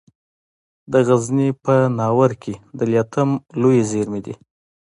د 0.91 0.93
غزني 1.07 1.49
په 1.63 1.75
ناوور 1.97 2.31
کې 2.43 2.53
د 2.77 2.79
لیتیم 2.91 3.29
لویې 3.61 3.83
زیرمې 3.91 4.21
دي. 4.25 4.33